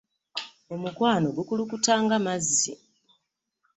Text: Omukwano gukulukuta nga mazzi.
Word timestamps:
Omukwano 0.73 1.27
gukulukuta 1.37 1.93
nga 2.03 2.17
mazzi. 2.25 2.73